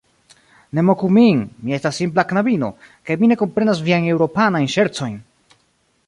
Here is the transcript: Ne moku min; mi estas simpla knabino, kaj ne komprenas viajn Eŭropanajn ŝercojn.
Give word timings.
Ne 0.77 0.83
moku 0.85 1.09
min; 1.17 1.41
mi 1.65 1.75
estas 1.77 1.99
simpla 2.01 2.25
knabino, 2.31 2.69
kaj 3.09 3.17
ne 3.25 3.37
komprenas 3.41 3.83
viajn 3.89 4.07
Eŭropanajn 4.15 4.71
ŝercojn. 4.77 5.21